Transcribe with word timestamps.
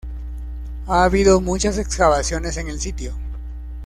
Ha 0.87 1.03
habido 1.03 1.41
muchas 1.41 1.77
excavaciones 1.77 2.57
en 2.57 2.69
el 2.69 2.79
sitio. 2.79 3.13